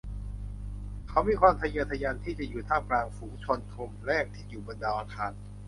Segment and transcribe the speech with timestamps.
[1.07, 5.31] เขามีความทะเยอทะยานที่จะอยู่ท่ามกลางฝูงชนกลุ่มแรกที่อยู่บนดาวอังคาร